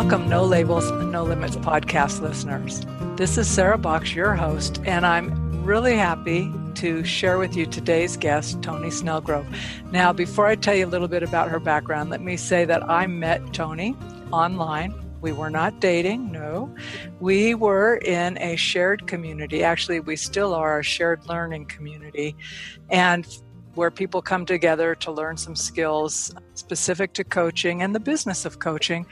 [0.00, 2.86] Welcome, No Labels, and No Limits podcast listeners.
[3.16, 8.16] This is Sarah Box, your host, and I'm really happy to share with you today's
[8.16, 9.44] guest, Tony Snellgrove.
[9.92, 12.82] Now, before I tell you a little bit about her background, let me say that
[12.88, 13.94] I met Tony
[14.32, 14.94] online.
[15.20, 16.74] We were not dating, no.
[17.20, 19.62] We were in a shared community.
[19.62, 22.36] Actually, we still are a shared learning community.
[22.88, 23.26] And
[23.74, 28.58] where people come together to learn some skills specific to coaching and the business of
[28.58, 29.06] coaching.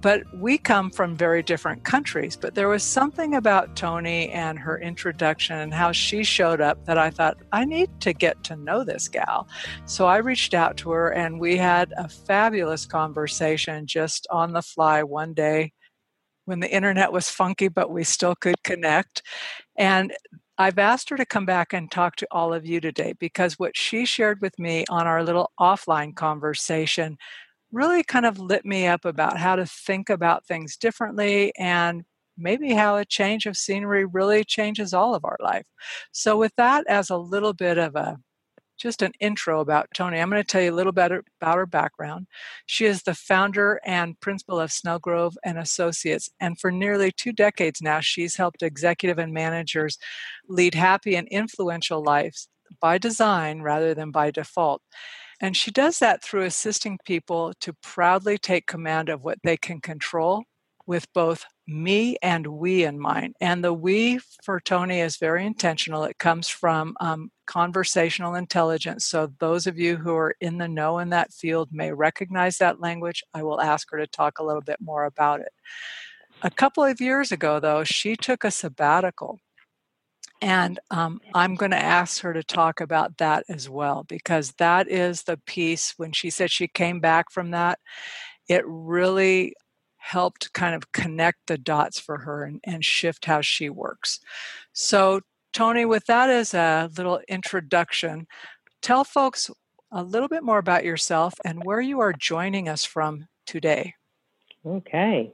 [0.00, 2.36] But we come from very different countries.
[2.36, 6.98] But there was something about Tony and her introduction and how she showed up that
[6.98, 9.48] I thought, I need to get to know this gal.
[9.86, 14.62] So I reached out to her and we had a fabulous conversation just on the
[14.62, 15.72] fly one day
[16.44, 19.22] when the internet was funky, but we still could connect.
[19.76, 20.14] And
[20.58, 23.76] I've asked her to come back and talk to all of you today because what
[23.76, 27.16] she shared with me on our little offline conversation
[27.72, 32.04] really kind of lit me up about how to think about things differently and
[32.38, 35.66] maybe how a change of scenery really changes all of our life.
[36.12, 38.18] So, with that as a little bit of a
[38.78, 40.18] just an intro about Tony.
[40.18, 42.26] I'm going to tell you a little bit about her background.
[42.66, 47.82] She is the founder and principal of Snellgrove and Associates, and for nearly two decades
[47.82, 49.98] now, she's helped executive and managers
[50.48, 52.48] lead happy and influential lives
[52.80, 54.82] by design rather than by default.
[55.40, 59.80] And she does that through assisting people to proudly take command of what they can
[59.80, 60.44] control
[60.88, 63.36] with both me and we in mind.
[63.42, 66.04] And the we for Tony is very intentional.
[66.04, 69.04] It comes from um, conversational intelligence.
[69.04, 72.80] So, those of you who are in the know in that field may recognize that
[72.80, 73.22] language.
[73.34, 75.52] I will ask her to talk a little bit more about it.
[76.42, 79.38] A couple of years ago, though, she took a sabbatical.
[80.40, 84.88] And um, I'm going to ask her to talk about that as well, because that
[84.88, 87.80] is the piece when she said she came back from that.
[88.48, 89.54] It really
[89.98, 94.20] helped kind of connect the dots for her and, and shift how she works.
[94.72, 95.20] So,
[95.52, 98.26] Tony, with that as a little introduction,
[98.80, 99.50] tell folks
[99.90, 103.94] a little bit more about yourself and where you are joining us from today.
[104.64, 105.32] Okay.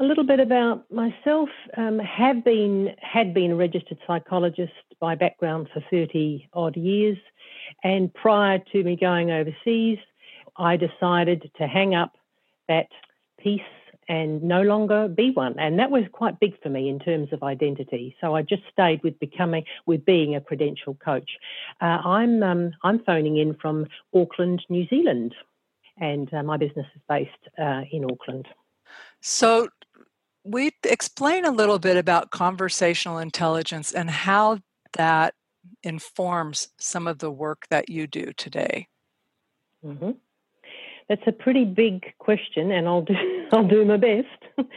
[0.00, 1.48] A little bit about myself.
[1.76, 7.18] Um, have been had been a registered psychologist by background for thirty odd years,
[7.84, 9.98] and prior to me going overseas,
[10.56, 12.16] I decided to hang up
[12.68, 12.88] that
[13.38, 13.60] piece
[14.08, 15.58] and no longer be one.
[15.58, 18.16] And that was quite big for me in terms of identity.
[18.20, 21.30] So I just stayed with becoming, with being a credential coach.
[21.80, 25.34] Uh, I'm um, I'm phoning in from Auckland, New Zealand,
[25.98, 28.48] and uh, my business is based uh, in Auckland.
[29.20, 29.68] So
[30.44, 34.58] we explain a little bit about conversational intelligence and how
[34.94, 35.34] that
[35.82, 38.88] informs some of the work that you do today.
[39.84, 40.10] Mm-hmm.
[41.08, 43.14] That's a pretty big question, and I'll do
[43.56, 44.26] I'll do my best.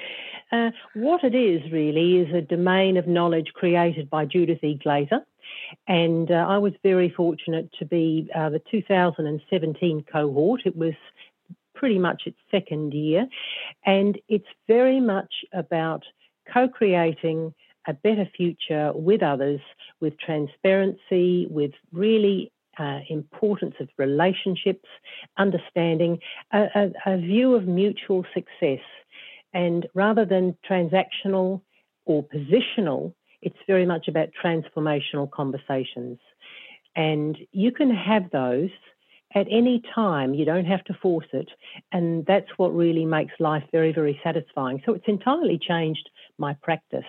[0.52, 4.80] Uh, what it is really is a domain of knowledge created by Judith E.
[4.82, 5.22] Glaser,
[5.88, 10.62] and uh, I was very fortunate to be uh, the 2017 cohort.
[10.66, 10.94] It was
[11.74, 13.28] pretty much its second year,
[13.88, 16.04] and it's very much about
[16.54, 17.52] co-creating
[17.88, 19.62] a better future with others,
[20.00, 24.88] with transparency, with really uh, importance of relationships,
[25.38, 26.20] understanding,
[26.54, 28.84] a, a, a view of mutual success.
[29.54, 31.62] And rather than transactional
[32.06, 36.20] or positional, it's very much about transformational conversations.
[36.96, 38.70] And you can have those
[39.34, 40.34] at any time.
[40.34, 41.50] You don't have to force it.
[41.92, 44.82] And that's what really makes life very, very satisfying.
[44.86, 47.06] So it's entirely changed my practice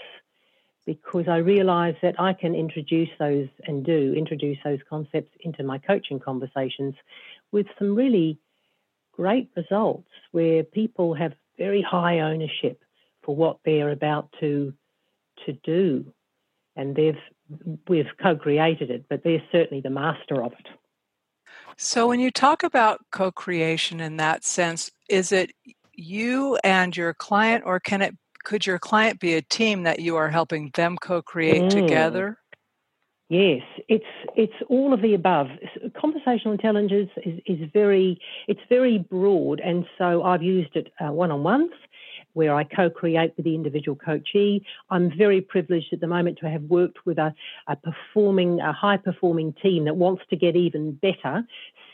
[0.86, 5.78] because I realise that I can introduce those and do introduce those concepts into my
[5.78, 6.94] coaching conversations
[7.52, 8.38] with some really
[9.12, 12.82] great results where people have very high ownership
[13.22, 14.72] for what they're about to
[15.44, 16.12] to do.
[16.76, 17.19] And they've
[17.88, 20.66] we've co-created it but they're certainly the master of it.
[21.76, 25.50] So when you talk about co-creation in that sense is it
[25.94, 28.14] you and your client or can it
[28.46, 31.69] could your client be a team that you are helping them co-create mm.
[31.70, 32.38] together?
[33.28, 34.04] Yes, it's
[34.37, 35.48] it's all of the above.
[36.00, 41.72] Conversational intelligence is, is very it's very broad, and so I've used it uh, one-on-ones
[42.34, 44.64] where I co-create with the individual coachee.
[44.90, 47.34] I'm very privileged at the moment to have worked with a,
[47.66, 51.44] a performing, a high-performing team that wants to get even better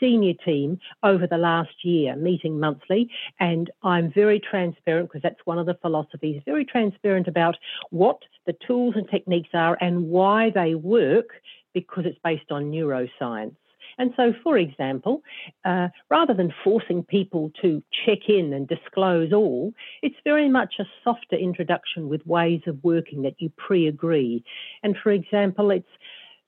[0.03, 3.09] senior team over the last year, meeting monthly.
[3.39, 7.55] And I'm very transparent because that's one of the philosophies, very transparent about
[7.89, 11.29] what the tools and techniques are and why they work
[11.73, 13.55] because it's based on neuroscience.
[13.97, 15.21] And so, for example,
[15.65, 19.71] uh, rather than forcing people to check in and disclose all,
[20.01, 24.43] it's very much a softer introduction with ways of working that you pre agree.
[24.81, 25.87] And for example, it's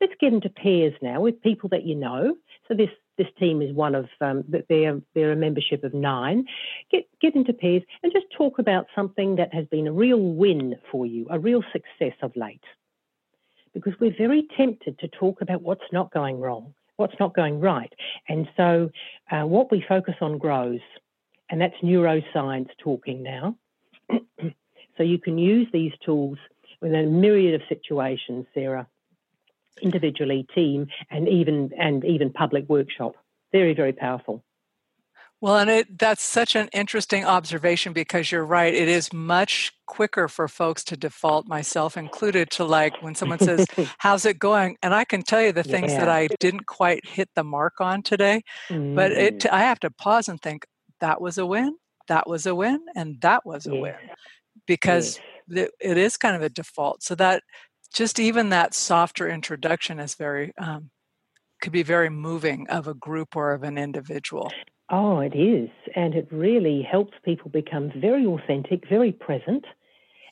[0.01, 2.35] let's get into pairs now with people that you know.
[2.67, 6.45] So this this team is one of um, they're they're a membership of nine.
[6.91, 10.75] Get get into pairs and just talk about something that has been a real win
[10.91, 12.63] for you, a real success of late.
[13.73, 17.91] Because we're very tempted to talk about what's not going wrong, what's not going right,
[18.29, 18.89] and so
[19.31, 20.79] uh, what we focus on grows,
[21.49, 23.55] and that's neuroscience talking now.
[24.97, 26.37] so you can use these tools
[26.81, 28.87] in a myriad of situations, Sarah
[29.81, 33.13] individually, team, and even and even public workshop.
[33.51, 34.43] Very very powerful.
[35.41, 38.73] Well, and it, that's such an interesting observation because you're right.
[38.73, 43.67] It is much quicker for folks to default, myself included, to like when someone says,
[43.99, 44.77] How's it going?
[44.81, 45.99] And I can tell you the things yeah.
[45.99, 48.43] that I didn't quite hit the mark on today.
[48.69, 48.95] Mm.
[48.95, 49.49] But it, mm.
[49.51, 50.65] I have to pause and think,
[51.01, 51.75] That was a win,
[52.07, 53.81] that was a win, and that was a yeah.
[53.81, 53.95] win.
[54.65, 55.67] Because yeah.
[55.79, 57.03] it is kind of a default.
[57.03, 57.43] So that
[57.93, 60.89] just even that softer introduction is very um,
[61.61, 64.51] could be very moving of a group or of an individual.
[64.89, 65.69] Oh, it is.
[65.95, 69.65] And it really helps people become very authentic, very present,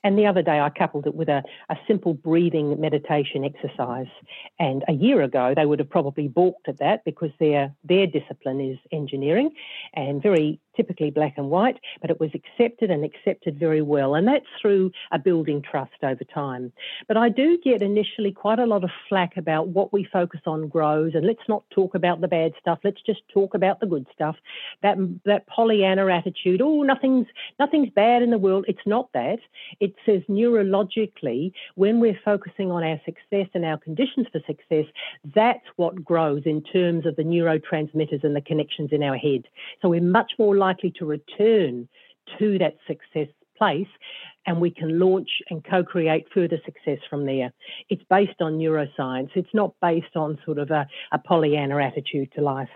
[0.03, 4.11] and the other day, I coupled it with a, a simple breathing meditation exercise.
[4.59, 8.59] And a year ago, they would have probably balked at that because their, their discipline
[8.59, 9.51] is engineering
[9.94, 14.15] and very typically black and white, but it was accepted and accepted very well.
[14.15, 16.71] And that's through a building trust over time.
[17.07, 20.67] But I do get initially quite a lot of flack about what we focus on
[20.67, 22.79] grows and let's not talk about the bad stuff.
[22.83, 24.35] Let's just talk about the good stuff.
[24.81, 27.27] That, that Pollyanna attitude, oh, nothing's,
[27.59, 28.65] nothing's bad in the world.
[28.67, 29.39] It's not that.
[29.79, 34.85] It says neurologically, when we're focusing on our success and our conditions for success,
[35.35, 39.43] that's what grows in terms of the neurotransmitters and the connections in our head.
[39.81, 41.88] So we're much more likely to return
[42.39, 43.27] to that success
[43.57, 43.94] place
[44.45, 47.51] and we can launch and co create further success from there.
[47.89, 52.42] It's based on neuroscience, it's not based on sort of a, a Pollyanna attitude to
[52.42, 52.74] life.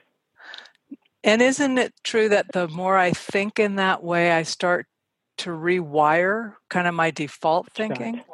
[1.24, 4.86] And isn't it true that the more I think in that way, I start
[5.40, 8.16] to rewire kind of my default thinking?
[8.16, 8.26] Right.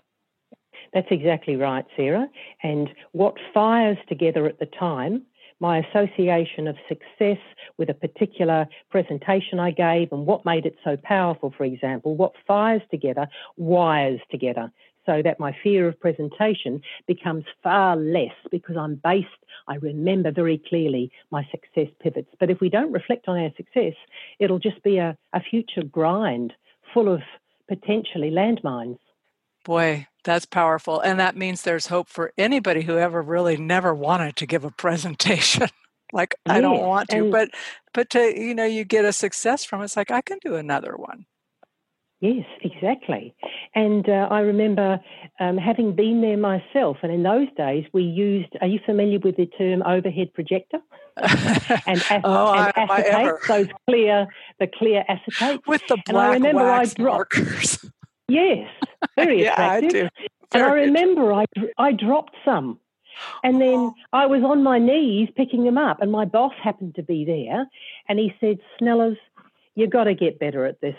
[0.94, 2.28] That's exactly right, Sarah.
[2.62, 5.24] And what fires together at the time,
[5.60, 7.40] my association of success
[7.78, 12.34] with a particular presentation I gave and what made it so powerful, for example, what
[12.48, 13.28] fires together
[13.58, 14.72] wires together
[15.06, 19.28] so that my fear of presentation becomes far less because I'm based,
[19.68, 22.30] I remember very clearly my success pivots.
[22.40, 23.94] But if we don't reflect on our success,
[24.40, 26.54] it'll just be a, a future grind
[26.94, 27.22] full of
[27.68, 28.98] potentially landmines.
[29.64, 31.00] Boy, that's powerful.
[31.00, 34.72] And that means there's hope for anybody who ever really never wanted to give a
[34.78, 35.68] presentation.
[36.12, 37.50] like I don't want to, but
[37.94, 39.86] but to you know, you get a success from it.
[39.86, 41.26] It's like I can do another one.
[42.24, 43.36] Yes, exactly.
[43.76, 44.98] And uh, I remember
[45.42, 48.48] um, having been there myself, and in those days we used.
[48.62, 50.80] Are you familiar with the term overhead projector?
[51.18, 54.28] and, ac- oh, and acetate, those clear,
[54.58, 57.86] the clear acetate with the black and I remember wax I dropped, markers.
[58.30, 58.70] Yes,
[59.16, 59.90] very yeah, attractive.
[59.90, 60.28] I do.
[60.52, 61.46] Very and I remember I
[61.78, 62.80] I dropped some.
[63.44, 63.96] And then oh.
[64.12, 67.68] I was on my knees picking them up, and my boss happened to be there,
[68.10, 69.18] and he said, "Snellers,
[69.76, 70.96] you've got to get better at this."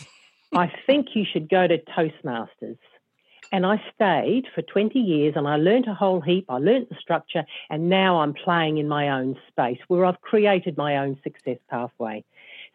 [0.54, 2.78] I think you should go to Toastmasters.
[3.52, 6.46] And I stayed for 20 years and I learned a whole heap.
[6.48, 10.76] I learned the structure, and now I'm playing in my own space where I've created
[10.76, 12.24] my own success pathway.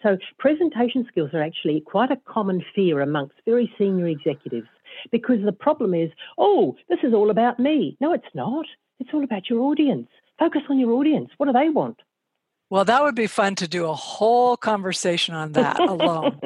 [0.04, 4.70] So, presentation skills are actually quite a common fear amongst very senior executives
[5.12, 7.98] because the problem is, oh, this is all about me.
[8.00, 8.66] No, it's not.
[9.00, 10.08] It's all about your audience.
[10.38, 11.30] Focus on your audience.
[11.38, 12.00] What do they want?
[12.70, 16.40] Well, that would be fun to do a whole conversation on that alone.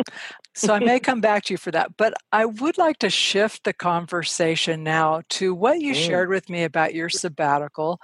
[0.56, 1.98] so I may come back to you for that.
[1.98, 6.06] But I would like to shift the conversation now to what you mm.
[6.06, 8.00] shared with me about your sabbatical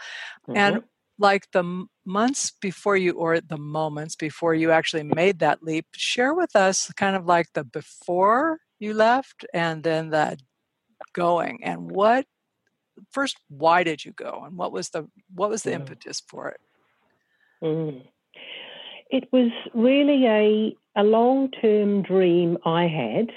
[0.48, 0.58] mm-hmm.
[0.58, 0.84] and
[1.18, 6.34] like the months before you or the moments before you actually made that leap share
[6.34, 10.42] with us kind of like the before you left and then that
[11.14, 12.26] going and what
[13.12, 15.76] first why did you go and what was the what was the mm.
[15.76, 16.60] impetus for it
[17.62, 18.04] Mm.
[19.10, 23.30] It was really a, a long term dream I had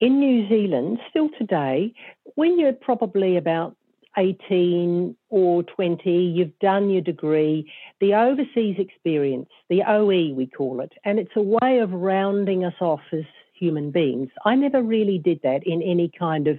[0.00, 1.94] in New Zealand, still today,
[2.34, 3.76] when you're probably about
[4.18, 10.92] 18 or 20, you've done your degree, the overseas experience, the OE we call it,
[11.04, 14.30] and it's a way of rounding us off as human beings.
[14.44, 16.58] I never really did that in any kind of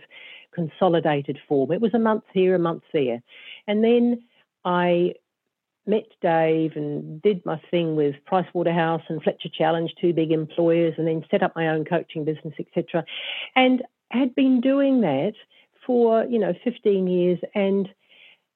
[0.54, 1.72] consolidated form.
[1.72, 3.22] It was a month here, a month there.
[3.68, 4.24] And then
[4.64, 5.16] I
[5.86, 11.08] met Dave and did my thing with Pricewaterhouse and Fletcher Challenge, two big employers, and
[11.08, 13.06] then set up my own coaching business, etc.
[13.56, 15.34] And had been doing that
[15.86, 17.88] for you know 15 years, and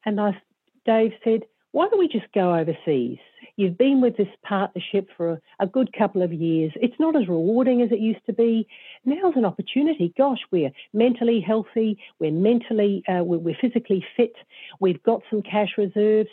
[0.05, 0.41] and I,
[0.86, 1.41] Dave said,
[1.72, 3.19] why don't we just go overseas?
[3.60, 6.72] You've been with this partnership for a, a, good couple of years.
[6.75, 8.66] It's not as rewarding as it used to be.
[9.04, 10.13] Now's an opportunity.
[10.18, 12.00] Gosh, we're mentally healthy.
[12.20, 14.32] We're mentally, uh, we're, we're physically fit.
[14.80, 16.30] We've got some cash reserves.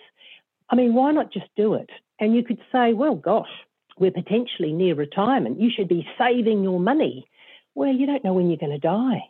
[0.71, 1.91] I mean, why not just do it?
[2.21, 3.51] And you could say, well, gosh,
[3.99, 5.61] we're potentially near retirement.
[5.61, 7.27] You should be saving your money.
[7.75, 9.23] Well, you don't know when you're going to die.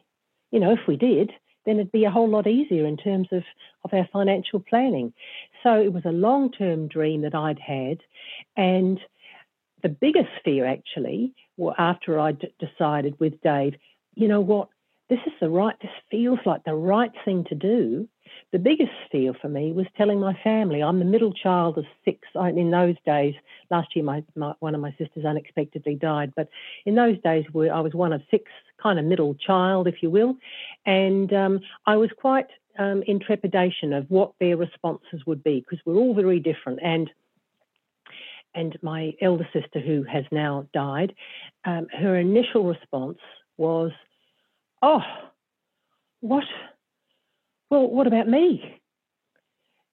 [0.50, 1.32] You know, if we did,
[1.64, 3.42] then it'd be a whole lot easier in terms of,
[3.84, 5.12] of our financial planning.
[5.66, 7.98] So it was a long term dream that I'd had.
[8.56, 9.00] And
[9.82, 11.34] the biggest fear, actually,
[11.76, 13.74] after I d- decided with Dave,
[14.14, 14.68] you know what,
[15.10, 18.08] this is the right, this feels like the right thing to do.
[18.52, 20.82] The biggest fear for me was telling my family.
[20.82, 22.20] I'm the middle child of six.
[22.36, 23.34] In those days,
[23.68, 26.48] last year, my, my one of my sisters unexpectedly died, but
[26.84, 28.44] in those days, I was one of six,
[28.80, 30.36] kind of middle child, if you will,
[30.84, 32.46] and um, I was quite
[32.78, 37.10] um, in trepidation of what their responses would be because we're all very different and
[38.54, 41.14] and my elder sister who has now died,
[41.66, 43.18] um, her initial response
[43.58, 43.92] was,
[44.80, 45.02] "Oh,
[46.20, 46.44] what
[47.70, 48.80] well, what about me?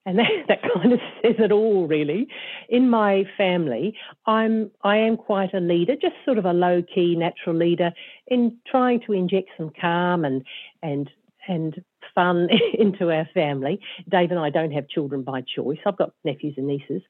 [0.06, 2.28] And that, that kind of says it all, really.
[2.70, 7.16] In my family, I'm I am quite a leader, just sort of a low key
[7.16, 7.92] natural leader,
[8.28, 10.44] in trying to inject some calm and
[10.82, 11.10] and
[11.48, 11.84] and
[12.16, 13.80] fun into our family.
[14.10, 15.80] Dave and I don't have children by choice.
[15.86, 17.02] I've got nephews and nieces.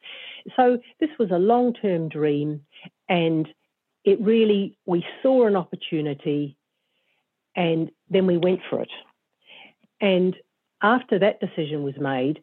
[0.56, 2.62] So this was a long term dream,
[3.10, 3.48] and
[4.04, 6.58] it really we saw an opportunity,
[7.56, 8.92] and then we went for it.
[10.02, 10.36] And
[10.82, 12.42] after that decision was made,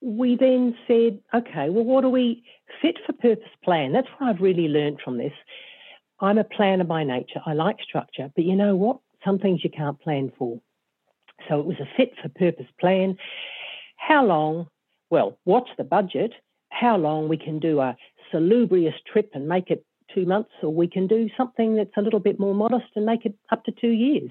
[0.00, 2.42] we then said, okay, well, what do we
[2.80, 3.92] fit for purpose plan?
[3.92, 5.32] That's what I've really learned from this.
[6.20, 7.40] I'm a planner by nature.
[7.44, 8.98] I like structure, but you know what?
[9.24, 10.60] Some things you can't plan for.
[11.48, 13.16] So it was a fit for purpose plan.
[13.96, 14.68] How long?
[15.10, 16.32] Well, what's the budget?
[16.70, 17.96] How long we can do a
[18.30, 19.84] salubrious trip and make it
[20.14, 23.24] two months, or we can do something that's a little bit more modest and make
[23.24, 24.30] it up to two years.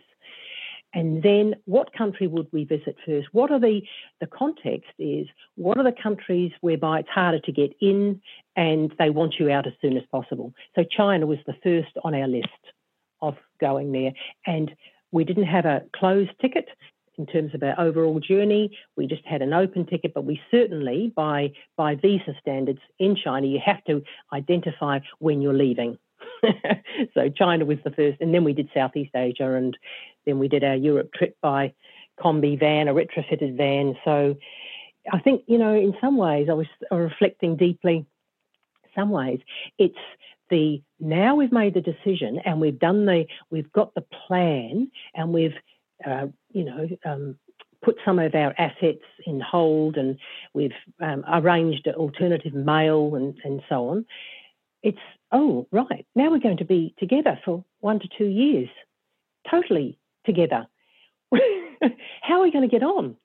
[0.93, 3.29] And then what country would we visit first?
[3.31, 3.81] What are the,
[4.19, 5.25] the context is,
[5.55, 8.21] what are the countries whereby it's harder to get in
[8.57, 10.53] and they want you out as soon as possible?
[10.75, 12.47] So China was the first on our list
[13.21, 14.11] of going there.
[14.45, 14.75] And
[15.11, 16.67] we didn't have a closed ticket
[17.17, 18.77] in terms of our overall journey.
[18.95, 23.47] We just had an open ticket, but we certainly, by, by visa standards in China,
[23.47, 24.03] you have to
[24.33, 25.97] identify when you're leaving.
[27.13, 29.77] so China was the first, and then we did Southeast Asia, and
[30.25, 31.73] then we did our Europe trip by
[32.19, 33.95] combi van, a retrofitted van.
[34.05, 34.35] So
[35.11, 38.05] I think you know, in some ways, I was reflecting deeply.
[38.95, 39.39] Some ways,
[39.77, 39.95] it's
[40.49, 45.33] the now we've made the decision and we've done the we've got the plan and
[45.33, 45.55] we've
[46.05, 47.37] uh, you know um,
[47.83, 50.17] put some of our assets in hold and
[50.53, 54.05] we've um, arranged alternative mail and, and so on.
[54.83, 54.99] It's
[55.31, 58.69] oh, right, now we're going to be together for one to two years,
[59.49, 60.67] totally together.
[62.21, 63.15] How are we going to get on?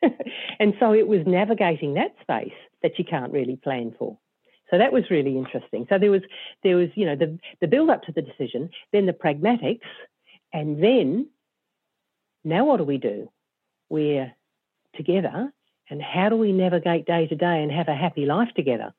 [0.60, 4.18] and so it was navigating that space that you can't really plan for.
[4.70, 5.86] So that was really interesting.
[5.88, 6.22] So there was
[6.62, 9.80] there was you know the the build up to the decision, then the pragmatics,
[10.52, 11.28] and then
[12.44, 13.30] now what do we do?
[13.88, 14.32] We're
[14.94, 15.52] together,
[15.90, 18.94] and how do we navigate day to day and have a happy life together?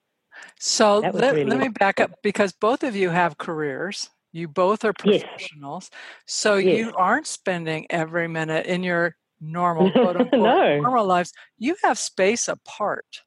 [0.60, 4.10] So let, really let me back up because both of you have careers.
[4.32, 5.90] You both are professionals.
[5.92, 6.02] Yes.
[6.28, 6.78] So yes.
[6.78, 10.80] you aren't spending every minute in your normal quote unquote no.
[10.80, 11.34] normal lives.
[11.58, 13.24] You have space apart.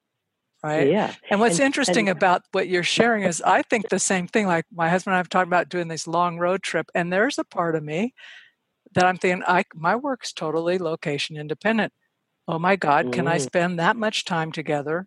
[0.62, 0.88] Right.
[0.88, 1.12] Yeah.
[1.28, 4.47] And what's and, interesting and, about what you're sharing is I think the same thing.
[4.47, 7.37] Like my husband and I have talked about doing this long road trip, and there's
[7.37, 8.14] a part of me
[8.94, 11.92] that I'm thinking, I my work's totally location independent.
[12.49, 13.12] Oh my God, mm.
[13.12, 13.42] can I mm.
[13.42, 15.06] spend that much time together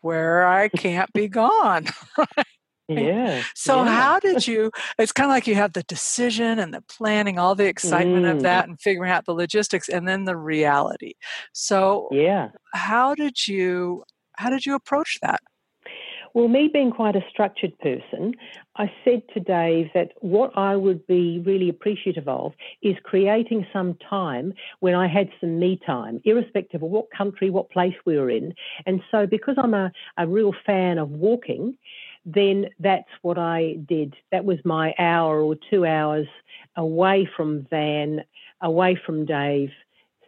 [0.00, 1.86] where I can't be gone.
[2.88, 3.42] Yeah.
[3.56, 3.90] So yeah.
[3.90, 7.56] how did you it's kind of like you have the decision and the planning, all
[7.56, 8.30] the excitement mm.
[8.30, 11.14] of that and figuring out the logistics and then the reality.
[11.52, 12.50] So Yeah.
[12.74, 14.04] How did you
[14.36, 15.40] how did you approach that?
[16.36, 18.34] Well, me being quite a structured person,
[18.76, 22.52] I said to Dave that what I would be really appreciative of
[22.82, 27.70] is creating some time when I had some me time, irrespective of what country, what
[27.70, 28.52] place we were in.
[28.84, 31.78] And so, because I'm a, a real fan of walking,
[32.26, 34.14] then that's what I did.
[34.30, 36.26] That was my hour or two hours
[36.76, 38.24] away from Van,
[38.60, 39.70] away from Dave,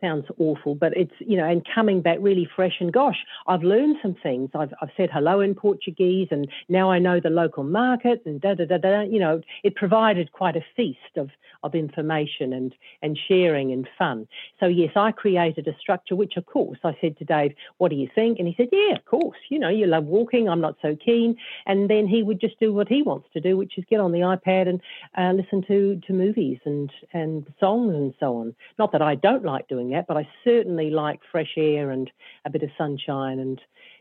[0.00, 3.96] sounds awful, but it's, you know, and coming back really fresh and gosh, I've learned
[4.02, 4.50] some things.
[4.54, 8.54] I've, I've said hello in Portuguese and now I know the local market and da
[8.54, 9.02] da da da.
[9.02, 11.30] You know, it provided quite a feast of,
[11.62, 14.28] of information and, and sharing and fun.
[14.60, 17.96] So, yes, I created a structure, which of course I said to Dave, What do
[17.96, 18.38] you think?
[18.38, 19.38] And he said, Yeah, of course.
[19.50, 20.48] You know, you love walking.
[20.48, 21.36] I'm not so keen.
[21.66, 24.12] And then he would just do what he wants to do, which is get on
[24.12, 24.80] the iPad and
[25.16, 28.54] uh, listen to, to movies and, and songs and so on.
[28.78, 32.10] Not that I don't like doing doing that, but I certainly like fresh air and
[32.44, 33.60] a bit of sunshine and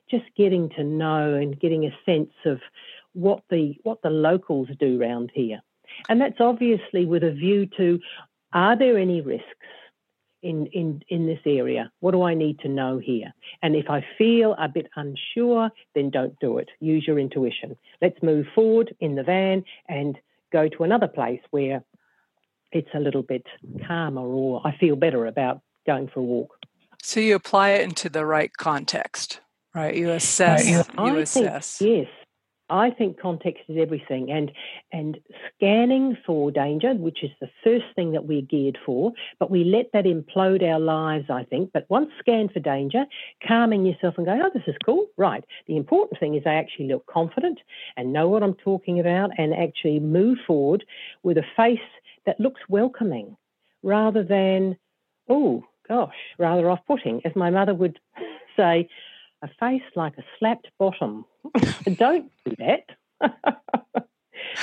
[0.09, 2.59] just getting to know and getting a sense of
[3.13, 5.61] what the what the locals do around here.
[6.09, 7.99] And that's obviously with a view to
[8.53, 9.45] are there any risks
[10.41, 11.91] in, in, in this area?
[11.99, 13.33] What do I need to know here?
[13.61, 16.69] And if I feel a bit unsure, then don't do it.
[16.79, 17.75] Use your intuition.
[18.01, 20.17] Let's move forward in the van and
[20.53, 21.83] go to another place where
[22.71, 23.45] it's a little bit
[23.85, 26.53] calmer or I feel better about going for a walk.
[27.01, 29.39] So you apply it into the right context,
[29.73, 29.95] right?
[29.95, 30.65] You assess.
[30.65, 30.85] Right.
[30.97, 31.77] You I assess.
[31.77, 32.07] Think, yes,
[32.69, 34.51] I think context is everything, and
[34.91, 35.17] and
[35.55, 39.85] scanning for danger, which is the first thing that we're geared for, but we let
[39.93, 41.29] that implode our lives.
[41.29, 43.05] I think, but once scanned for danger,
[43.47, 45.45] calming yourself and going, oh, this is cool, right?
[45.67, 47.59] The important thing is I actually look confident
[47.95, 50.83] and know what I'm talking about, and actually move forward
[51.23, 51.79] with a face
[52.25, 53.37] that looks welcoming,
[53.81, 54.75] rather than,
[55.29, 57.21] oh, gosh, rather off putting.
[57.25, 57.99] As my mother would
[58.57, 58.89] say,
[59.41, 61.25] a face like a slapped bottom.
[61.95, 62.85] Don't do that.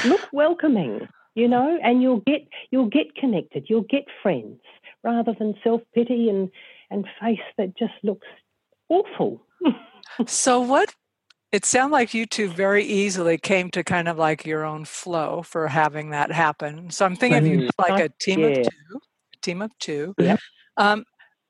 [0.04, 4.60] Look welcoming, you know, and you'll get you'll get connected, you'll get friends,
[5.02, 6.50] rather than self pity and
[6.90, 8.26] and face that just looks
[8.88, 9.44] awful.
[10.26, 10.94] so what
[11.54, 15.42] it sounded like you two very easily came to kind of like your own flow
[15.42, 16.90] for having that happen.
[16.90, 18.46] So I'm thinking of you like a team yeah.
[18.46, 19.00] of two,
[19.40, 20.14] team of two.
[20.18, 20.36] Yeah.
[20.76, 21.04] Um,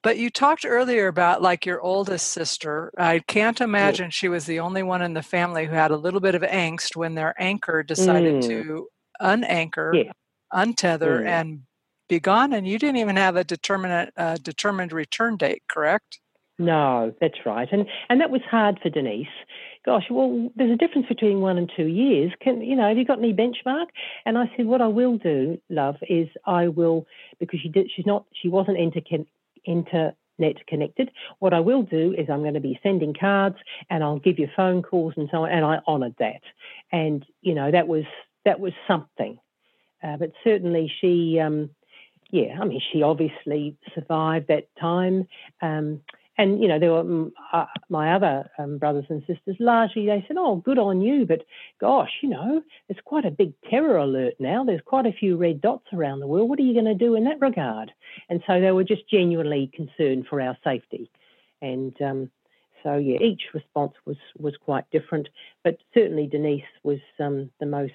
[0.05, 2.93] but you talked earlier about like your oldest sister.
[2.99, 6.21] I can't imagine she was the only one in the family who had a little
[6.21, 8.47] bit of angst when their anchor decided mm.
[8.49, 8.89] to
[9.21, 10.13] unanchor, yeah.
[10.53, 11.27] untether, mm.
[11.27, 11.63] and
[12.07, 12.53] be gone.
[12.53, 16.21] And you didn't even have a determinate uh, determined return date, correct?
[16.59, 17.69] No, that's right.
[17.73, 19.27] And and that was hard for Denise.
[19.87, 22.31] Gosh, well, there's a difference between one and two years.
[22.43, 22.89] Can you know?
[22.89, 23.87] Have you got any benchmark?
[24.27, 27.07] And I said, what I will do, love, is I will
[27.41, 27.91] because she did.
[27.97, 28.27] She's not.
[28.35, 29.01] She wasn't into
[29.65, 30.17] internet
[30.67, 31.11] connected.
[31.39, 33.57] What I will do is I'm going to be sending cards
[33.91, 35.51] and I'll give you phone calls and so on.
[35.51, 36.41] And I honoured that,
[36.93, 38.05] and you know that was
[38.45, 39.39] that was something.
[40.03, 41.71] Uh, but certainly she, um,
[42.31, 45.29] yeah, I mean she obviously survived that time.
[45.63, 46.01] Um,
[46.39, 50.25] and you know there were mm, uh, my other um, brothers and sisters largely they
[50.27, 51.45] said oh good on you but
[51.81, 54.65] gosh you know it's quite a big terror alert now.
[54.65, 56.49] There's quite a few red dots around the world.
[56.49, 57.93] What are you going to do in that regard?
[58.29, 61.11] And so they were just genuinely concerned for our safety.
[61.63, 62.31] And um,
[62.83, 65.29] so yeah each response was was quite different.
[65.63, 67.93] But certainly denise was um, the most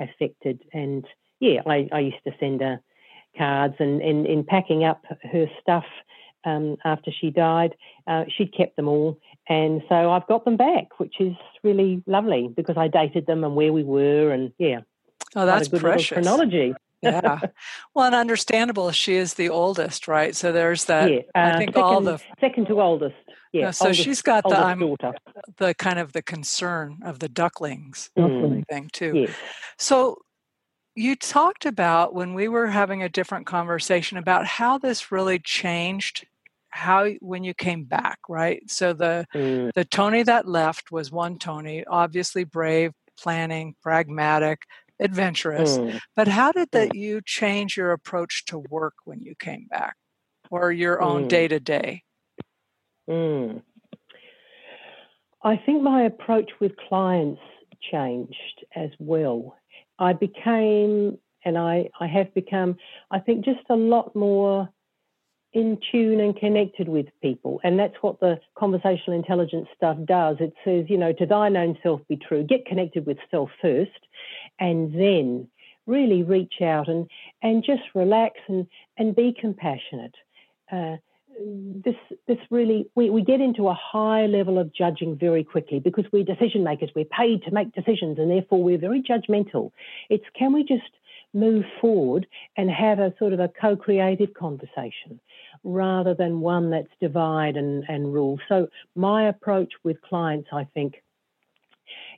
[0.00, 0.62] affected.
[0.72, 1.04] And
[1.40, 2.80] yeah I, I used to send her
[3.36, 5.84] cards and in packing up her stuff
[6.44, 7.74] um, after she died.
[8.06, 12.52] Uh, she'd kept them all, and so I've got them back, which is really lovely
[12.54, 14.80] because I dated them and where we were, and yeah.
[15.36, 16.14] Oh, that's good precious.
[16.14, 16.74] chronology.
[17.02, 17.40] yeah.
[17.94, 18.90] Well, and understandable.
[18.92, 20.34] She is the oldest, right?
[20.34, 21.10] So there's that.
[21.10, 21.18] Yeah.
[21.34, 23.14] Uh, I think second, all the second to oldest.
[23.52, 23.70] Yeah.
[23.70, 24.96] so oldest, she's got the um,
[25.56, 28.66] the kind of the concern of the ducklings mm.
[28.68, 29.12] thing too.
[29.14, 29.30] Yeah.
[29.78, 30.18] So
[30.98, 36.26] you talked about when we were having a different conversation about how this really changed
[36.70, 38.68] how when you came back right?
[38.68, 39.72] So the mm.
[39.74, 44.62] the tony that left was one tony obviously brave planning pragmatic
[45.00, 45.78] adventurous.
[45.78, 46.00] Mm.
[46.16, 49.94] but how did that you change your approach to work when you came back
[50.50, 52.02] or your own day to day
[55.44, 57.40] i think my approach with clients
[57.92, 59.56] changed as well
[59.98, 62.76] I became, and I, I have become,
[63.10, 64.68] I think, just a lot more
[65.52, 67.60] in tune and connected with people.
[67.64, 70.36] And that's what the conversational intelligence stuff does.
[70.40, 74.06] It says, you know, to thine own self be true, get connected with self first,
[74.60, 75.48] and then
[75.86, 77.08] really reach out and,
[77.42, 78.66] and just relax and,
[78.98, 80.14] and be compassionate.
[80.70, 80.96] Uh,
[81.40, 81.96] this
[82.26, 86.24] this really we, we get into a high level of judging very quickly because we're
[86.24, 86.90] decision makers.
[86.94, 89.72] We're paid to make decisions and therefore we're very judgmental.
[90.10, 90.90] It's can we just
[91.34, 95.20] move forward and have a sort of a co-creative conversation
[95.62, 98.38] rather than one that's divide and, and rule?
[98.48, 101.02] So my approach with clients i think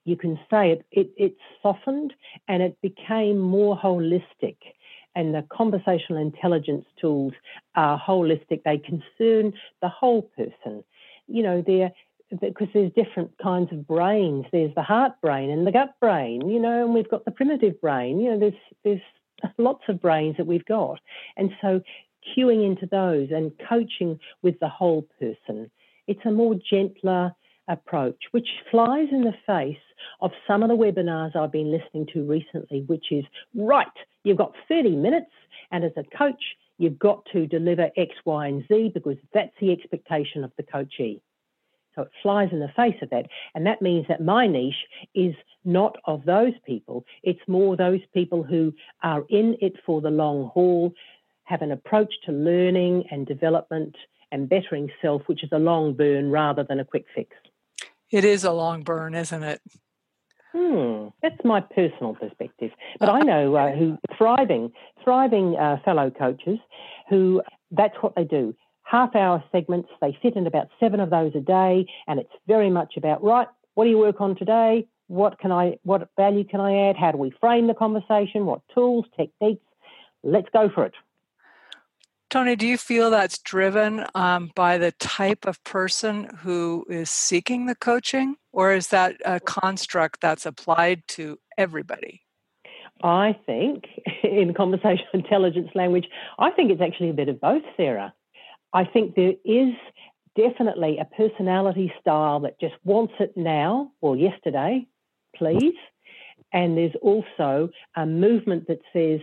[0.05, 2.13] you can say it, it it softened
[2.49, 4.57] and it became more holistic
[5.15, 7.33] And the conversational intelligence tools
[7.75, 8.63] are holistic.
[8.65, 10.85] They concern the whole person.
[11.27, 11.93] You know, they're
[12.41, 14.47] because there's different kinds of brains.
[14.53, 17.81] There's the heart brain and the gut brain, you know, and we've got the primitive
[17.81, 18.21] brain.
[18.21, 18.53] You know, there's
[18.85, 21.01] there's lots of brains that we've got.
[21.37, 21.81] And so
[22.37, 25.71] cueing into those and coaching with the whole person,
[26.07, 27.35] it's a more gentler
[27.71, 29.77] approach, which flies in the face
[30.21, 33.87] of some of the webinars I've been listening to recently, which is right,
[34.25, 35.31] you've got 30 minutes,
[35.71, 36.43] and as a coach,
[36.79, 41.23] you've got to deliver X, Y, and Z because that's the expectation of the coachee.
[41.95, 43.27] So it flies in the face of that.
[43.55, 44.75] And that means that my niche
[45.15, 47.05] is not of those people.
[47.23, 50.93] It's more those people who are in it for the long haul,
[51.45, 53.97] have an approach to learning and development
[54.33, 57.37] and bettering self, which is a long burn rather than a quick fix.
[58.11, 59.61] It is a long burn, isn't it?
[60.53, 62.73] Hmm, that's my personal perspective.
[62.99, 64.73] But I know uh, who thriving,
[65.05, 66.59] thriving uh, fellow coaches
[67.09, 68.55] who that's what they do
[68.91, 69.89] half hour segments.
[70.01, 73.47] They fit in about seven of those a day, and it's very much about right.
[73.75, 74.87] What do you work on today?
[75.07, 75.77] What can I?
[75.85, 76.97] What value can I add?
[76.97, 78.47] How do we frame the conversation?
[78.47, 79.65] What tools, techniques?
[80.23, 80.95] Let's go for it.
[82.31, 87.67] Tony, do you feel that's driven um, by the type of person who is seeking
[87.67, 92.23] the coaching, or is that a construct that's applied to everybody?
[93.03, 93.87] I think,
[94.23, 96.07] in conversational intelligence language,
[96.39, 98.15] I think it's actually a bit of both, Sarah.
[98.73, 99.75] I think there is
[100.37, 104.87] definitely a personality style that just wants it now or yesterday,
[105.35, 105.75] please.
[106.53, 109.21] And there's also a movement that says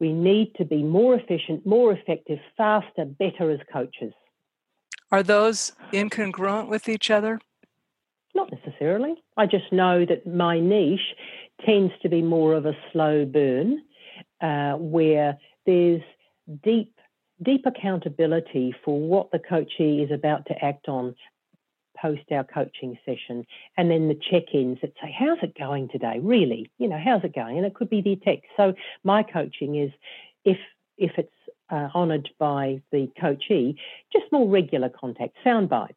[0.00, 4.12] we need to be more efficient, more effective, faster, better as coaches.
[5.12, 7.40] Are those incongruent with each other?
[8.34, 9.14] Not necessarily.
[9.36, 11.14] I just know that my niche
[11.64, 13.82] tends to be more of a slow burn
[14.40, 16.02] uh, where there's
[16.62, 16.94] deep
[17.42, 21.14] deep accountability for what the coachee is about to act on
[22.00, 26.18] post our coaching session and then the check-ins that say how's it going today?
[26.20, 27.56] Really you know how's it going?
[27.56, 28.46] And it could be the text.
[28.56, 29.90] So my coaching is
[30.44, 30.58] if
[30.96, 31.32] if it's
[31.70, 33.76] uh, honoured by the coachee
[34.12, 35.94] just more regular contact sound bites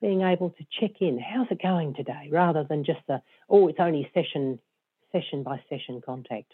[0.00, 2.28] being able to check in how's it going today?
[2.30, 4.58] rather than just the oh it's only session
[5.14, 6.52] session by session contact.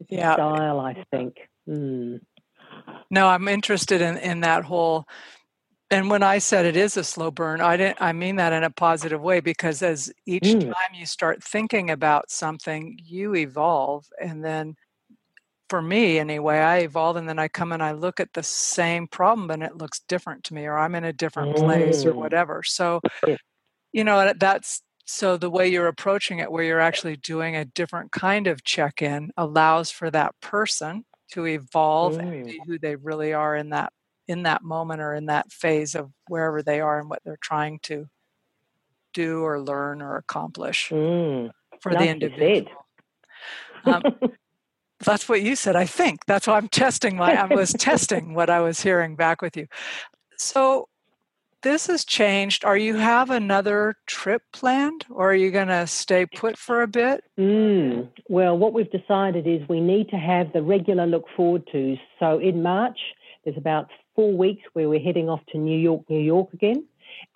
[0.00, 0.34] It's yeah.
[0.34, 1.36] style i think.
[1.68, 2.20] Mm.
[3.10, 5.06] No, I'm interested in, in that whole
[5.90, 8.64] and when I said it is a slow burn, I didn't I mean that in
[8.64, 10.60] a positive way because as each mm.
[10.60, 14.76] time you start thinking about something, you evolve and then
[15.70, 19.06] for me anyway, I evolve and then I come and I look at the same
[19.06, 21.60] problem and it looks different to me or I'm in a different mm.
[21.60, 22.16] place or mm.
[22.16, 22.62] whatever.
[22.62, 23.00] So
[23.92, 28.12] you know that's so the way you're approaching it where you're actually doing a different
[28.12, 32.20] kind of check-in allows for that person to evolve mm.
[32.20, 33.90] and be who they really are in that
[34.28, 37.80] in that moment or in that phase of wherever they are and what they're trying
[37.80, 38.08] to
[39.14, 41.50] do or learn or accomplish mm.
[41.80, 42.70] for the individual.
[43.84, 44.02] Um,
[45.00, 45.76] that's what you said.
[45.76, 47.34] I think that's why I'm testing my.
[47.34, 49.66] I was testing what I was hearing back with you.
[50.36, 50.88] So
[51.62, 52.64] this has changed.
[52.64, 56.86] Are you have another trip planned, or are you going to stay put for a
[56.86, 57.24] bit?
[57.38, 61.96] Mm, well, what we've decided is we need to have the regular look forward to.
[62.20, 62.98] So in March,
[63.44, 66.84] there's about four weeks where we're heading off to New York, New York again.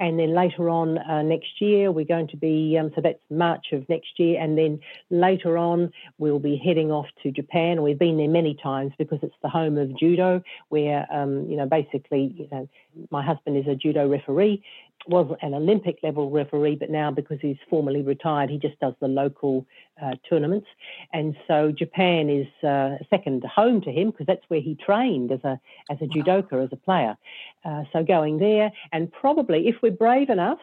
[0.00, 3.66] And then later on uh, next year, we're going to be, um, so that's March
[3.70, 4.40] of next year.
[4.42, 7.82] And then later on, we'll be heading off to Japan.
[7.82, 11.66] We've been there many times because it's the home of judo, where, um, you know,
[11.66, 12.68] basically, you know,
[13.10, 14.64] my husband is a judo referee
[15.06, 19.08] was an Olympic level referee, but now because he's formally retired, he just does the
[19.08, 19.66] local
[20.02, 20.66] uh, tournaments.
[21.12, 25.40] And so Japan is uh, second home to him because that's where he trained as
[25.44, 25.60] a
[25.90, 27.16] as a judoka as a player.
[27.64, 30.60] Uh, so going there, and probably if we're brave enough,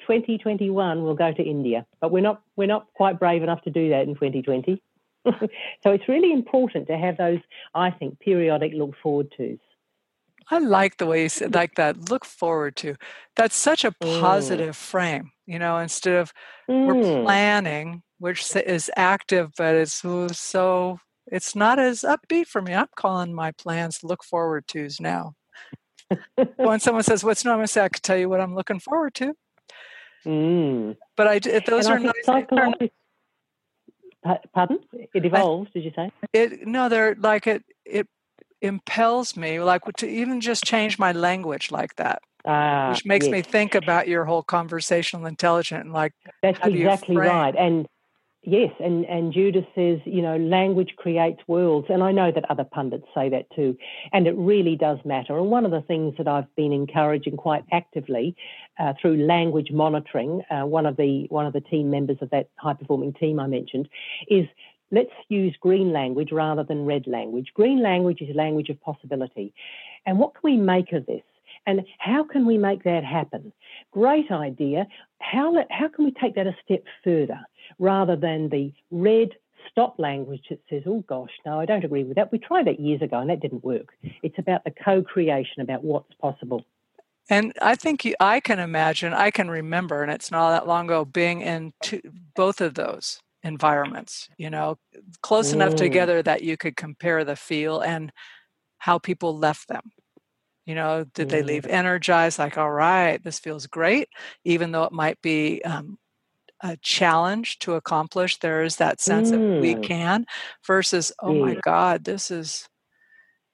[0.00, 3.90] 2021 we'll go to India, but we're not we're not quite brave enough to do
[3.90, 4.82] that in 2020.
[5.82, 7.38] so it's really important to have those,
[7.74, 9.58] I think, periodic look forward tos.
[10.50, 12.10] I like the way you said like that.
[12.10, 12.96] Look forward to.
[13.36, 14.20] That's such a mm.
[14.20, 14.78] positive mm.
[14.78, 16.32] frame, you know, instead of
[16.68, 16.86] mm.
[16.86, 20.02] we're planning, which is active, but it's
[20.38, 22.74] so it's not as upbeat for me.
[22.74, 25.34] I'm calling my plans look forward tos now.
[26.56, 28.54] when someone says, "What's new?" I'm going to say, "I can tell you what I'm
[28.54, 29.34] looking forward to."
[30.26, 30.96] Mm.
[31.16, 32.24] But I those and are nice.
[34.52, 34.78] Pardon?
[34.92, 35.70] It evolves.
[35.74, 36.10] I, did you say?
[36.32, 37.62] It no, they're like it.
[37.84, 38.08] It
[38.64, 43.32] impels me like to even just change my language like that uh, which makes yes.
[43.32, 47.86] me think about your whole conversational intelligence and like that's exactly right and
[48.46, 51.86] Yes, and, and Judith says, you know, language creates worlds.
[51.88, 53.76] And I know that other pundits say that too.
[54.12, 55.38] And it really does matter.
[55.38, 58.36] And one of the things that I've been encouraging quite actively
[58.78, 62.50] uh, through language monitoring, uh, one of the one of the team members of that
[62.56, 63.88] high performing team I mentioned,
[64.28, 64.46] is
[64.90, 67.52] let's use green language rather than red language.
[67.54, 69.52] Green language is language of possibility.
[70.06, 71.22] And what can we make of this?
[71.66, 73.52] And how can we make that happen?
[73.90, 74.86] Great idea.
[75.20, 77.40] How, how can we take that a step further
[77.78, 79.30] rather than the red
[79.70, 82.30] stop language that says, oh gosh, no, I don't agree with that.
[82.30, 83.94] We tried that years ago and that didn't work.
[84.22, 86.64] It's about the co creation, about what's possible.
[87.30, 90.84] And I think you, I can imagine, I can remember, and it's not that long
[90.84, 92.02] ago, being in two,
[92.34, 94.78] both of those environments, you know,
[95.22, 95.54] close mm.
[95.54, 98.10] enough together that you could compare the feel and
[98.78, 99.92] how people left them.
[100.66, 104.08] You know, did they leave energized, like, all right, this feels great,
[104.44, 105.98] even though it might be um,
[106.62, 108.38] a challenge to accomplish?
[108.38, 109.32] There is that sense mm.
[109.32, 110.24] that we can,
[110.66, 112.66] versus, oh my God, this is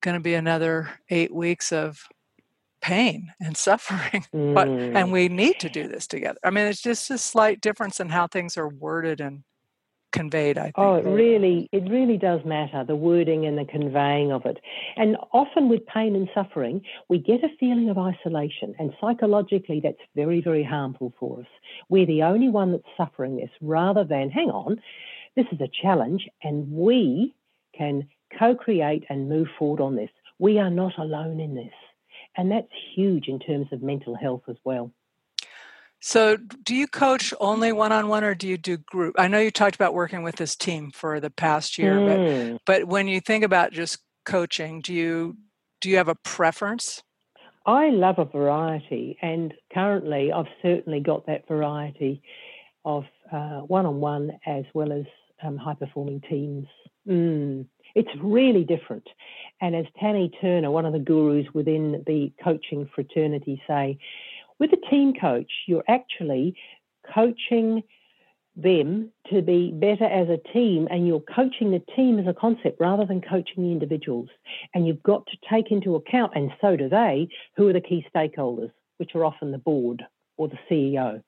[0.02, 2.00] going to be another eight weeks of
[2.80, 4.24] pain and suffering.
[4.32, 4.54] Mm.
[4.54, 5.10] But and mm.
[5.10, 6.38] we need to do this together.
[6.44, 9.42] I mean, it's just a slight difference in how things are worded and
[10.12, 13.64] conveyed i oh, think oh it really it really does matter the wording and the
[13.64, 14.58] conveying of it.
[14.96, 20.00] And often with pain and suffering we get a feeling of isolation and psychologically that's
[20.16, 21.46] very very harmful for us.
[21.88, 24.80] We're the only one that's suffering this rather than hang on
[25.36, 27.34] this is a challenge and we
[27.76, 30.10] can co-create and move forward on this.
[30.38, 31.72] We are not alone in this.
[32.36, 34.92] And that's huge in terms of mental health as well
[36.00, 39.14] so, do you coach only one on one or do you do group?
[39.18, 42.58] I know you talked about working with this team for the past year, mm.
[42.66, 45.36] but but when you think about just coaching, do you
[45.80, 47.02] do you have a preference?
[47.66, 52.22] I love a variety, and currently I've certainly got that variety
[52.84, 55.04] of one on one as well as
[55.42, 56.66] um, high performing teams.
[57.08, 57.66] Mm.
[57.94, 59.06] It's really different.
[59.60, 63.98] And as Tammy Turner, one of the gurus within the coaching fraternity, say,
[64.60, 66.54] with a team coach, you're actually
[67.12, 67.82] coaching
[68.54, 72.78] them to be better as a team and you're coaching the team as a concept
[72.78, 74.28] rather than coaching the individuals.
[74.74, 78.04] And you've got to take into account, and so do they, who are the key
[78.14, 80.02] stakeholders, which are often the board
[80.36, 81.22] or the CEO.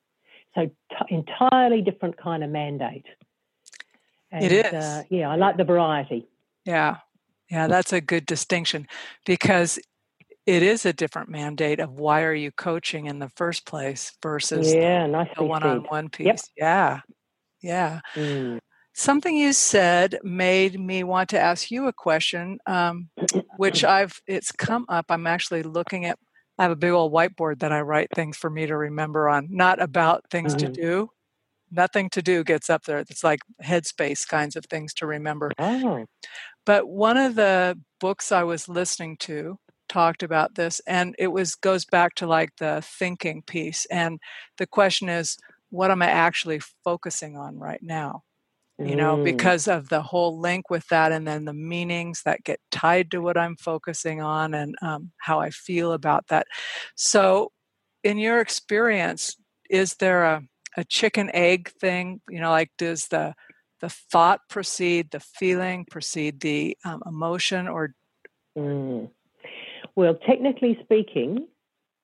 [0.53, 3.05] So t- entirely different kind of mandate.
[4.31, 4.73] And, it is.
[4.73, 6.27] Uh, yeah, I like the variety.
[6.65, 6.97] Yeah.
[7.49, 8.87] Yeah, that's a good distinction
[9.25, 9.79] because
[10.45, 14.73] it is a different mandate of why are you coaching in the first place versus
[14.73, 16.25] yeah, the, one-on-one piece.
[16.25, 16.39] Yep.
[16.57, 16.99] Yeah,
[17.61, 17.99] yeah.
[18.15, 18.59] Mm.
[18.93, 23.09] Something you said made me want to ask you a question, um,
[23.57, 25.05] which I've it's come up.
[25.09, 26.19] I'm actually looking at.
[26.59, 29.47] I have a big old whiteboard that I write things for me to remember on,
[29.49, 30.71] not about things mm-hmm.
[30.71, 31.09] to do.
[31.71, 32.99] Nothing to do gets up there.
[32.99, 35.51] It's like headspace kinds of things to remember.
[35.57, 36.05] Oh.
[36.63, 39.57] But one of the books I was listening to
[39.89, 44.19] talked about this and it was goes back to like the thinking piece and
[44.57, 45.37] the question is
[45.69, 48.23] what am i actually focusing on right now
[48.79, 49.23] you know mm.
[49.23, 53.19] because of the whole link with that and then the meanings that get tied to
[53.19, 56.47] what i'm focusing on and um, how i feel about that
[56.95, 57.51] so
[58.03, 59.37] in your experience
[59.69, 60.41] is there a,
[60.75, 63.33] a chicken egg thing you know like does the
[63.79, 67.93] the thought precede the feeling precede the um, emotion or
[68.57, 69.09] mm.
[69.95, 71.47] Well, technically speaking,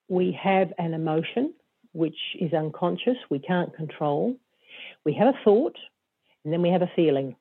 [0.07, 1.53] we have an emotion
[1.91, 4.35] which is unconscious, we can't control.
[5.05, 5.75] We have a thought,
[6.43, 7.35] and then we have a feeling.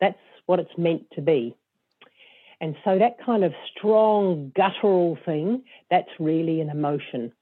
[0.00, 1.54] That's what it's meant to be.
[2.60, 7.32] And so that kind of strong guttural thing, that's really an emotion.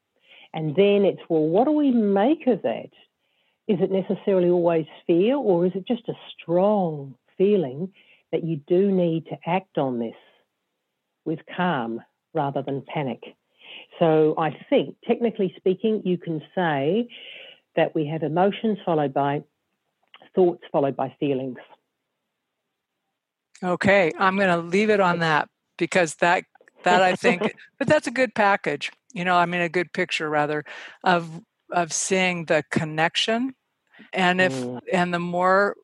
[0.52, 2.90] And then it's, well, what do we make of that?
[3.66, 7.92] Is it necessarily always fear, or is it just a strong feeling
[8.32, 10.14] that you do need to act on this
[11.24, 12.02] with calm
[12.34, 13.22] rather than panic.
[13.98, 17.08] So I think, technically speaking, you can say
[17.76, 19.42] that we have emotions followed by
[20.34, 21.58] thoughts followed by feelings.
[23.62, 26.44] Okay, I'm going to leave it on that because that
[26.82, 28.90] that I think, but that's a good package.
[29.12, 30.64] You know, I mean, a good picture rather
[31.02, 33.54] of of seeing the connection,
[34.12, 34.80] and if mm.
[34.92, 35.76] and the more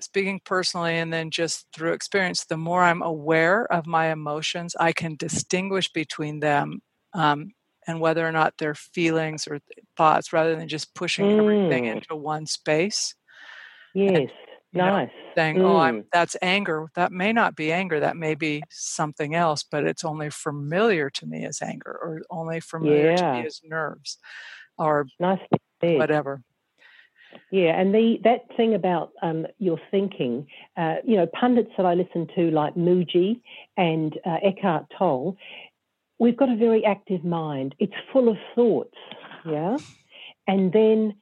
[0.00, 4.92] speaking personally and then just through experience, the more I'm aware of my emotions, I
[4.92, 6.80] can distinguish between them
[7.14, 7.52] um,
[7.86, 9.60] and whether or not they're feelings or
[9.96, 11.38] thoughts rather than just pushing mm.
[11.38, 13.14] everything into one space.
[13.94, 14.16] Yes.
[14.16, 14.30] And,
[14.74, 15.08] nice.
[15.08, 15.62] Know, saying, mm.
[15.62, 16.06] "Oh, I'm mm.
[16.12, 18.00] that's anger." That may not be anger.
[18.00, 22.60] That may be something else, but it's only familiar to me as anger, or only
[22.60, 23.16] familiar yeah.
[23.16, 24.18] to me as nerves,
[24.76, 25.38] or nice
[25.80, 26.42] whatever.
[27.50, 30.46] Yeah, and the that thing about um, your thinking,
[30.76, 33.40] uh, you know, pundits that I listen to like Mooji
[33.76, 35.36] and uh, Eckhart Tolle,
[36.18, 37.74] we've got a very active mind.
[37.78, 38.96] It's full of thoughts,
[39.46, 39.76] yeah,
[40.46, 41.14] and then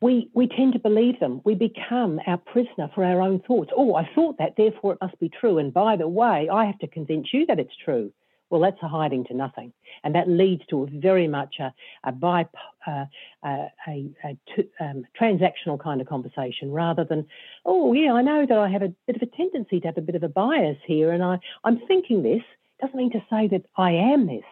[0.00, 1.40] we we tend to believe them.
[1.44, 3.70] We become our prisoner for our own thoughts.
[3.76, 5.58] Oh, I thought that, therefore it must be true.
[5.58, 8.12] And by the way, I have to convince you that it's true.
[8.52, 9.72] Well, that's a hiding to nothing,
[10.04, 11.72] and that leads to a very much a
[12.04, 12.44] a, bi,
[12.86, 13.06] uh,
[14.78, 17.26] um, transactional kind of conversation rather than,
[17.64, 20.02] oh yeah, I know that I have a bit of a tendency to have a
[20.02, 22.42] bit of a bias here, and I I'm thinking this
[22.78, 24.44] doesn't mean to say that I am this.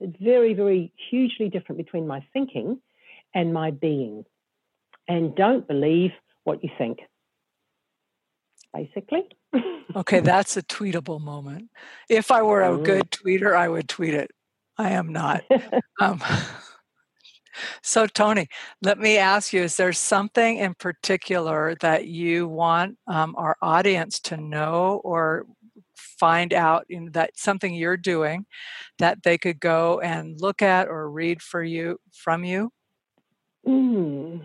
[0.00, 2.80] It's very very hugely different between my thinking
[3.34, 4.24] and my being,
[5.08, 6.12] and don't believe
[6.44, 7.00] what you think.
[8.74, 9.28] Basically
[9.96, 11.70] okay, that's a tweetable moment.
[12.08, 14.30] If I were a good tweeter, I would tweet it.
[14.78, 15.44] I am not.
[16.00, 16.20] Um,
[17.82, 18.48] so, Tony,
[18.80, 24.18] let me ask you is there something in particular that you want um, our audience
[24.20, 25.46] to know or
[25.94, 28.46] find out in that something you're doing
[28.98, 32.72] that they could go and look at or read for you from you?
[33.64, 34.44] Mm.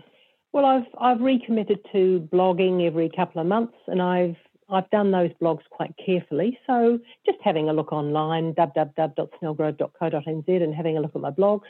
[0.52, 4.36] Well, I've I've recommitted to blogging every couple of months, and I've
[4.70, 6.58] I've done those blogs quite carefully.
[6.66, 11.66] So just having a look online, www.snellgrove.co.nz, and having a look at my blogs.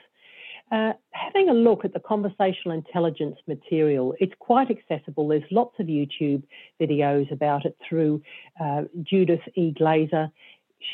[0.71, 5.27] Uh, having a look at the conversational intelligence material, it's quite accessible.
[5.27, 6.43] There's lots of YouTube
[6.79, 8.21] videos about it through
[8.61, 9.71] uh, Judith E.
[9.71, 10.31] Glaser.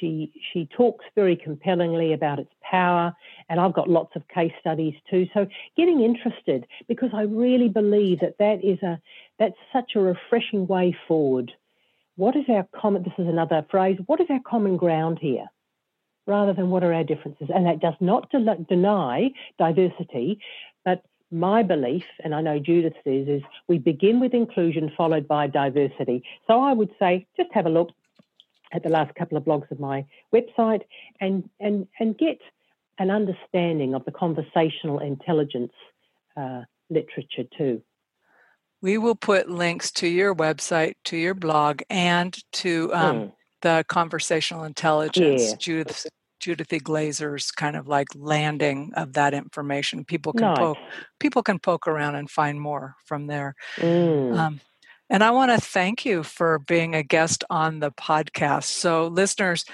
[0.00, 3.14] She she talks very compellingly about its power,
[3.48, 5.26] and I've got lots of case studies too.
[5.34, 9.00] So getting interested because I really believe that that is a
[9.38, 11.52] that's such a refreshing way forward
[12.16, 15.46] what is our common, this is another phrase, what is our common ground here?
[16.26, 17.48] Rather than what are our differences.
[17.54, 20.38] And that does not de- deny diversity,
[20.84, 25.48] but my belief, and I know Judith's is, is we begin with inclusion followed by
[25.48, 26.22] diversity.
[26.46, 27.90] So I would say just have a look
[28.74, 30.82] at the last couple of blogs of my website
[31.20, 32.38] and, and, and get
[32.98, 35.72] an understanding of the conversational intelligence
[36.36, 37.80] uh, literature too.
[38.82, 43.32] We will put links to your website, to your blog, and to um, mm.
[43.62, 45.56] the conversational intelligence, yeah.
[45.58, 46.06] Judith
[46.40, 46.78] Judith E.
[46.78, 50.04] Glaser's kind of like landing of that information.
[50.04, 50.58] People can nice.
[50.58, 50.78] poke
[51.18, 53.54] people can poke around and find more from there.
[53.78, 54.36] Mm.
[54.36, 54.60] Um,
[55.10, 58.64] and I want to thank you for being a guest on the podcast.
[58.64, 59.64] So, listeners,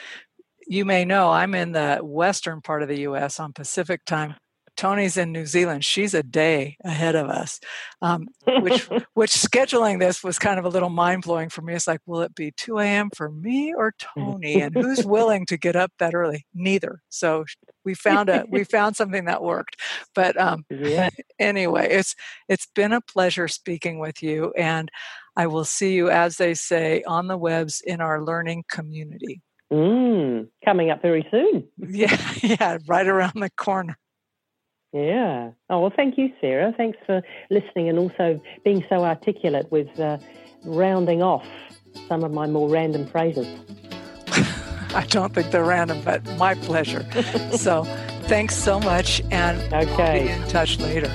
[0.67, 3.41] you may know I'm in the western part of the U.S.
[3.41, 4.35] on Pacific time.
[4.77, 5.85] Tony's in New Zealand.
[5.85, 7.61] She's a day ahead of us,
[8.01, 11.75] um, which which scheduling this was kind of a little mind blowing for me.
[11.75, 13.11] It's like, will it be 2 a.m.
[13.15, 14.63] for me or Tony?
[14.63, 16.47] And who's willing to get up that early?
[16.55, 17.03] Neither.
[17.11, 17.45] So
[17.85, 19.77] we found a we found something that worked.
[20.15, 21.11] But um, yeah.
[21.39, 22.15] anyway, it's
[22.49, 24.91] it's been a pleasure speaking with you, and
[25.37, 29.43] I will see you, as they say, on the webs in our learning community.
[29.73, 31.69] Mm, coming up very soon.
[31.79, 33.97] yeah, yeah, right around the corner.
[34.93, 35.51] Yeah.
[35.69, 36.75] Oh, well, thank you, Sarah.
[36.77, 40.19] Thanks for listening and also being so articulate with uh,
[40.65, 41.47] rounding off
[42.09, 43.47] some of my more random phrases.
[44.95, 47.07] I don't think they're random, but my pleasure.
[47.57, 47.85] so
[48.25, 50.03] thanks so much, and okay.
[50.03, 51.15] I'll be in touch later.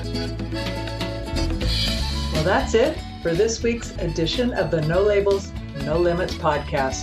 [2.32, 5.50] Well, that's it for this week's edition of the No Labels,
[5.82, 7.02] No Limits podcast.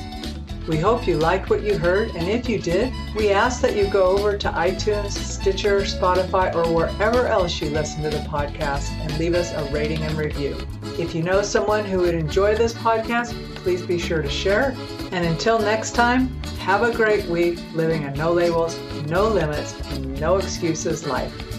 [0.70, 3.88] We hope you liked what you heard, and if you did, we ask that you
[3.88, 9.20] go over to iTunes, Stitcher, Spotify, or wherever else you listen to the podcast and
[9.20, 10.56] leave us a rating and review.
[10.98, 14.78] If you know someone who would enjoy this podcast, please be sure to share.
[15.12, 20.18] And until next time, have a great week living a no labels, no limits, and
[20.22, 21.53] no excuses life.